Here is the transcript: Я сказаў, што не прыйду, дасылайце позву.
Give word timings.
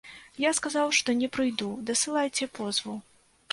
Я 0.43 0.51
сказаў, 0.59 0.87
што 1.01 1.15
не 1.19 1.29
прыйду, 1.37 1.69
дасылайце 1.91 2.51
позву. 2.59 2.99